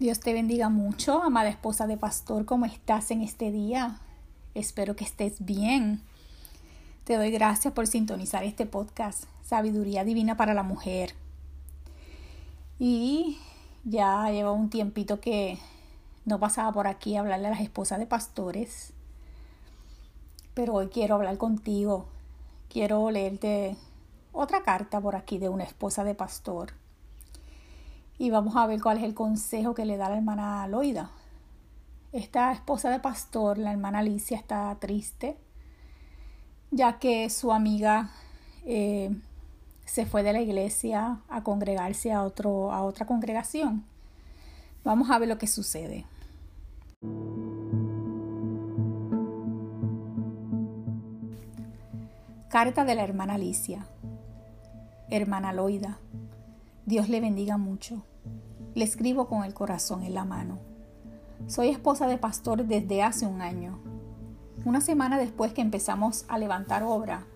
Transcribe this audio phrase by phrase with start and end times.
[0.00, 4.00] Dios te bendiga mucho, amada esposa de pastor, ¿cómo estás en este día?
[4.54, 6.00] Espero que estés bien.
[7.04, 11.12] Te doy gracias por sintonizar este podcast, Sabiduría Divina para la Mujer.
[12.78, 13.36] Y
[13.84, 15.58] ya lleva un tiempito que
[16.24, 18.94] no pasaba por aquí a hablarle a las esposas de pastores,
[20.54, 22.06] pero hoy quiero hablar contigo.
[22.70, 23.76] Quiero leerte
[24.32, 26.79] otra carta por aquí de una esposa de pastor
[28.20, 31.10] y vamos a ver cuál es el consejo que le da la hermana Loida.
[32.12, 35.38] Esta esposa de pastor, la hermana Alicia, está triste,
[36.70, 38.10] ya que su amiga
[38.66, 39.10] eh,
[39.86, 43.86] se fue de la iglesia a congregarse a, otro, a otra congregación.
[44.84, 46.04] Vamos a ver lo que sucede.
[52.50, 53.86] Carta de la hermana Alicia.
[55.08, 55.96] Hermana Loida,
[56.84, 58.02] Dios le bendiga mucho.
[58.74, 60.58] Le escribo con el corazón en la mano.
[61.48, 63.80] Soy esposa de pastor desde hace un año.
[64.64, 67.26] Una semana después que empezamos a levantar obra,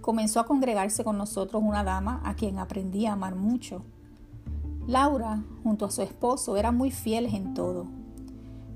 [0.00, 3.82] comenzó a congregarse con nosotros una dama a quien aprendí a amar mucho.
[4.86, 7.86] Laura, junto a su esposo, eran muy fieles en todo.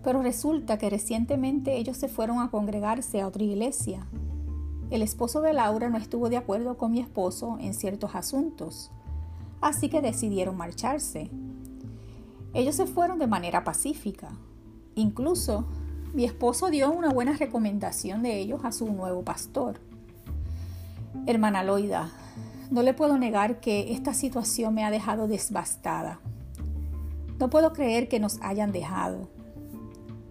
[0.05, 4.07] Pero resulta que recientemente ellos se fueron a congregarse a otra iglesia.
[4.91, 8.91] El esposo de Laura no estuvo de acuerdo con mi esposo en ciertos asuntos,
[9.63, 11.31] así que decidieron marcharse.
[12.55, 14.31] Ellos se fueron de manera pacífica.
[14.95, 15.67] Incluso
[16.13, 19.81] mi esposo dio una buena recomendación de ellos a su nuevo pastor.
[21.27, 22.11] Hermana Loida,
[22.71, 26.21] no le puedo negar que esta situación me ha dejado desbastada.
[27.39, 29.29] No puedo creer que nos hayan dejado.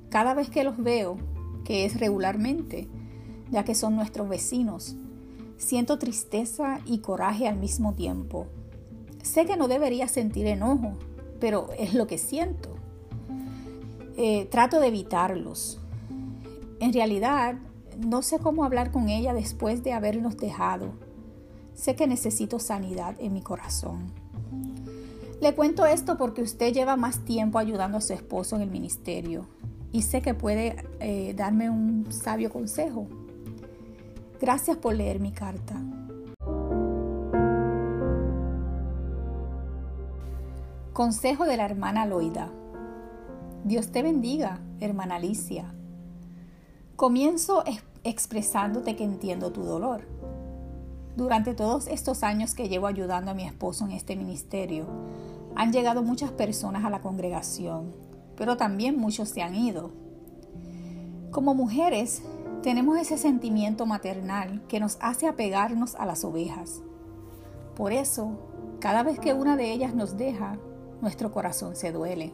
[0.09, 1.17] Cada vez que los veo,
[1.65, 2.87] que es regularmente,
[3.49, 4.95] ya que son nuestros vecinos,
[5.57, 8.47] siento tristeza y coraje al mismo tiempo.
[9.23, 10.97] Sé que no debería sentir enojo,
[11.41, 12.69] pero es lo que siento.
[14.15, 15.81] Eh, trato de evitarlos.
[16.79, 17.55] En realidad,
[17.99, 20.93] no sé cómo hablar con ella después de habernos dejado.
[21.73, 24.13] Sé que necesito sanidad en mi corazón.
[25.41, 29.47] Le cuento esto porque usted lleva más tiempo ayudando a su esposo en el ministerio
[29.91, 33.07] y sé que puede eh, darme un sabio consejo.
[34.39, 35.81] Gracias por leer mi carta.
[40.93, 42.49] Consejo de la hermana Loida.
[43.63, 45.73] Dios te bendiga, hermana Alicia.
[46.97, 47.63] Comienzo
[48.03, 50.01] expresándote que entiendo tu dolor.
[51.15, 54.85] Durante todos estos años que llevo ayudando a mi esposo en este ministerio,
[55.55, 57.93] han llegado muchas personas a la congregación,
[58.35, 59.91] pero también muchos se han ido.
[61.31, 62.21] Como mujeres,
[62.63, 66.81] tenemos ese sentimiento maternal que nos hace apegarnos a las ovejas.
[67.77, 68.31] Por eso,
[68.81, 70.57] cada vez que una de ellas nos deja,
[71.01, 72.33] nuestro corazón se duele.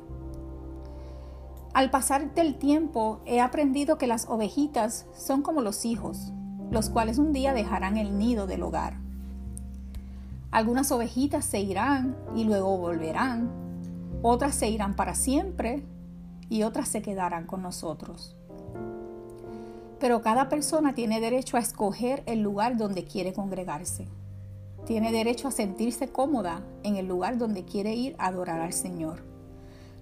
[1.73, 6.33] Al pasar del tiempo he aprendido que las ovejitas son como los hijos,
[6.71, 8.97] los cuales un día dejarán el nido del hogar.
[10.51, 13.51] Algunas ovejitas se irán y luego volverán,
[14.21, 15.83] otras se irán para siempre
[16.49, 18.35] y otras se quedarán con nosotros.
[19.99, 24.07] Pero cada persona tiene derecho a escoger el lugar donde quiere congregarse
[24.87, 29.21] tiene derecho a sentirse cómoda en el lugar donde quiere ir a adorar al Señor.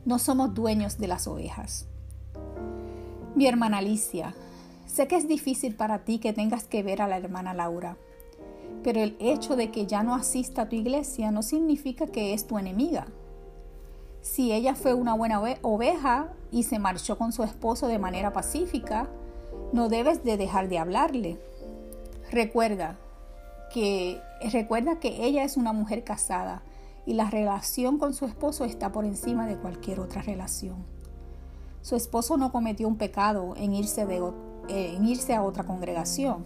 [0.06, 1.88] No somos dueños de las ovejas.
[3.34, 4.36] Mi hermana Alicia,
[4.86, 7.98] sé que es difícil para ti que tengas que ver a la hermana Laura,
[8.84, 12.46] pero el hecho de que ya no asista a tu iglesia no significa que es
[12.46, 13.08] tu enemiga.
[14.22, 19.08] Si ella fue una buena oveja y se marchó con su esposo de manera pacífica,
[19.74, 21.40] no debes de dejar de hablarle.
[22.30, 23.00] Recuerda,
[24.52, 26.64] recuerda que ella es una mujer casada
[27.06, 30.78] y la relación con su esposo está por encima de cualquier otra relación.
[31.82, 36.44] Su esposo no cometió un pecado en irse, eh, en irse a otra congregación.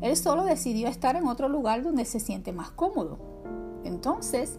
[0.00, 3.18] Él solo decidió estar en otro lugar donde se siente más cómodo.
[3.82, 4.58] Entonces,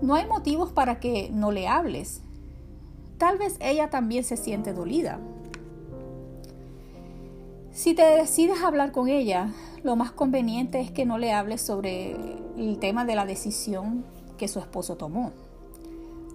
[0.00, 2.22] no hay motivos para que no le hables.
[3.18, 5.20] Tal vez ella también se siente dolida.
[7.72, 9.48] Si te decides hablar con ella,
[9.82, 12.14] lo más conveniente es que no le hables sobre
[12.58, 14.04] el tema de la decisión
[14.36, 15.32] que su esposo tomó.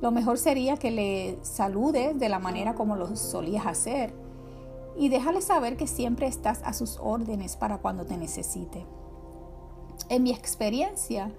[0.02, 4.16] Lo mejor sería que le saludes de la manera como lo solías hacer
[4.98, 8.84] y déjale saber que siempre estás a sus órdenes para cuando te necesite.
[10.10, 11.32] En mi experiencia,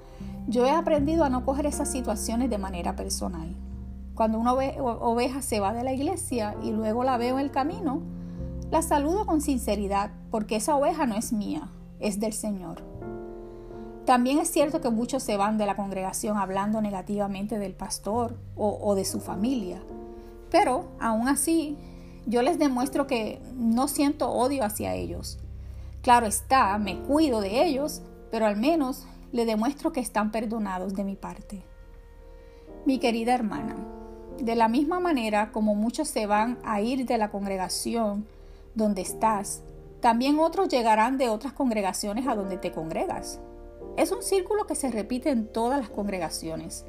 [0.46, 3.56] yo he aprendido a no coger esas situaciones de manera personal.
[4.14, 8.00] Cuando una oveja se va de la iglesia y luego la veo en el camino,
[8.70, 11.70] la saludo con sinceridad porque esa oveja no es mía,
[12.00, 12.82] es del Señor.
[14.04, 18.94] También es cierto que muchos se van de la congregación hablando negativamente del pastor o,
[18.94, 19.82] de su familia,
[20.50, 21.76] Pero aún así,
[22.26, 25.38] yo les demuestro que no siento odio hacia ellos.
[26.00, 28.00] Claro está, me cuido de ellos,
[28.30, 31.62] pero al menos le demuestro que están perdonados de mi parte.
[32.86, 33.76] Mi querida hermana,
[34.38, 38.26] de la misma manera como muchos se van a ir de la congregación
[38.78, 39.62] donde estás,
[40.00, 43.40] también otros llegarán de otras congregaciones a donde te congregas.
[43.96, 46.86] Es un círculo que se repite en todas las congregaciones.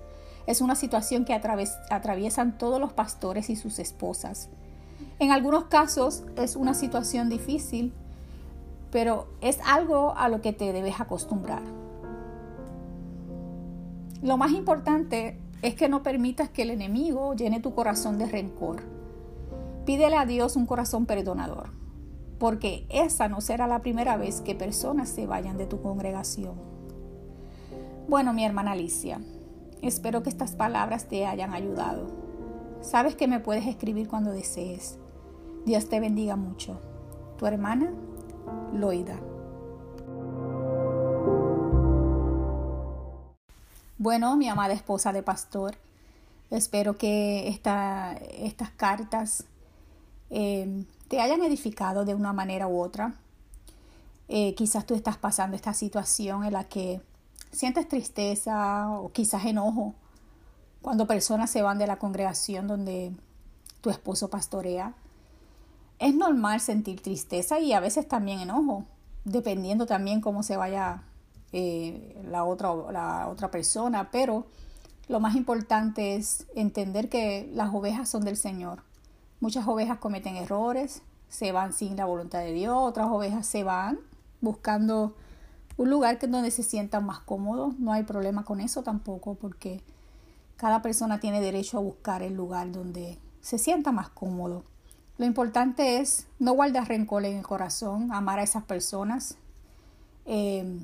[0.48, 4.50] Es una situación que atraviesan todos los pastores y sus esposas.
[5.18, 7.94] En algunos casos es una situación difícil,
[8.92, 11.64] pero es algo a lo que te debes acostumbrar.
[14.22, 18.84] Lo más importante es que no permitas que el enemigo llene tu corazón de rencor.
[19.86, 21.79] Pídele a Dios un corazón perdonador,
[22.40, 26.56] porque esa no será la primera vez que personas se vayan de tu congregación.
[28.08, 29.20] Bueno, mi hermana Alicia,
[29.82, 32.08] espero que estas palabras te hayan ayudado.
[32.82, 34.98] Sabes que me puedes escribir cuando desees.
[35.66, 36.80] Dios te bendiga mucho.
[37.38, 37.92] Tu hermana,
[38.74, 39.20] Loida.
[43.98, 45.76] Bueno, mi amada esposa de pastor,
[46.50, 49.44] espero que estas cartas
[50.30, 53.16] eh, te hayan edificado de una manera u otra.
[54.28, 57.02] Eh, quizás tú estás pasando esta situación en la que
[57.52, 59.96] sientes tristeza o quizás enojo
[60.82, 63.12] cuando personas se van de la congregación donde
[63.82, 64.94] tu esposo pastorea.
[65.98, 68.86] Es normal sentir tristeza y a veces también enojo,
[69.26, 71.04] dependiendo también cómo se vaya
[71.52, 74.46] eh, la, otra, la otra persona, pero
[75.08, 78.84] lo más importante es entender que las ovejas son del Señor.
[79.40, 84.00] Muchas ovejas cometen errores, se van sin la voluntad de Dios, otras ovejas se van
[84.42, 85.16] buscando
[85.78, 87.80] un lugar que donde se sientan más cómodos.
[87.80, 89.82] No hay problema con eso tampoco, porque
[90.58, 94.64] cada persona tiene derecho a buscar el lugar donde se sienta más cómodo.
[95.18, 99.38] Lo importante es no guardar rencor en el corazón, amar a esas personas.
[100.26, 100.80] Eh,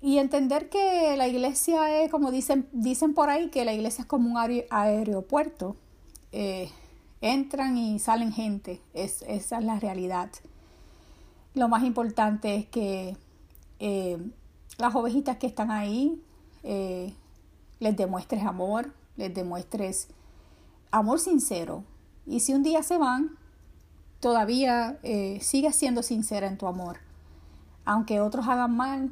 [0.00, 4.08] y entender que la iglesia es, como dicen, dicen por ahí, que la iglesia es
[4.08, 5.76] como un aeropuerto.
[6.32, 6.70] Eh,
[7.22, 8.82] entran y salen gente.
[8.92, 10.30] Es, esa es la realidad.
[11.54, 13.16] Lo más importante es que
[13.78, 14.18] eh,
[14.76, 16.22] las ovejitas que están ahí
[16.62, 17.14] eh,
[17.80, 20.08] les demuestres amor, les demuestres
[20.90, 21.84] amor sincero.
[22.26, 23.38] Y si un día se van,
[24.20, 25.00] todavía
[25.40, 26.98] sigue siendo sincera en tu amor.
[27.84, 29.10] Aunque otros hagan mal,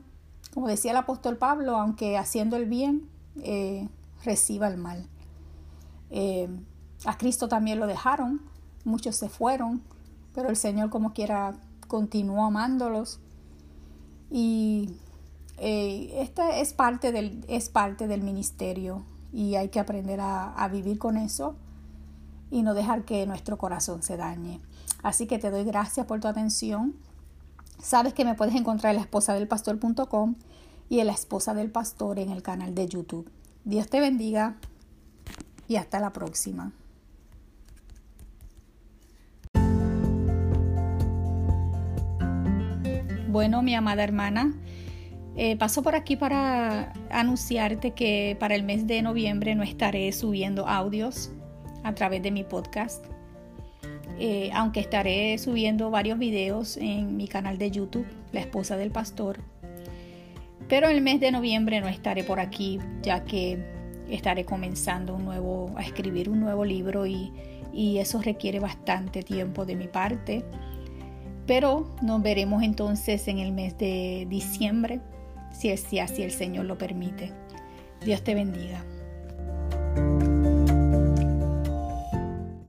[0.53, 3.09] como decía el apóstol Pablo, aunque haciendo el bien,
[3.43, 3.89] eh,
[4.25, 5.07] reciba el mal.
[7.05, 8.41] A Cristo también lo dejaron,
[8.85, 9.83] muchos se fueron,
[10.35, 11.55] pero el Señor como quiera
[11.89, 13.21] continuó amándolos.
[14.31, 14.91] Y
[15.59, 19.03] eh, esta es parte, del, es parte del ministerio
[19.33, 21.57] y hay que aprender a, a vivir con eso
[22.51, 24.61] y no dejar que nuestro corazón se dañe.
[25.03, 26.95] Así que te doy gracias por tu atención.
[27.83, 30.35] Sabes que me puedes encontrar en la esposa del pastor.com
[30.89, 33.31] y en la esposa del pastor en el canal de YouTube.
[33.65, 34.57] Dios te bendiga
[35.69, 36.73] y hasta la próxima.
[43.31, 44.53] Bueno, mi amada hermana,
[45.37, 50.67] eh, paso por aquí para anunciarte que para el mes de noviembre no estaré subiendo
[50.67, 51.31] audios
[51.85, 53.05] a través de mi podcast.
[54.19, 59.39] Eh, aunque estaré subiendo varios videos en mi canal de YouTube, La Esposa del Pastor.
[60.69, 63.65] Pero el mes de noviembre no estaré por aquí, ya que
[64.11, 67.33] estaré comenzando un nuevo, a escribir un nuevo libro y,
[67.73, 70.45] y eso requiere bastante tiempo de mi parte.
[71.51, 75.01] Pero nos veremos entonces en el mes de diciembre,
[75.53, 77.33] si, así el Señor lo permite.
[78.05, 78.85] Dios te bendiga.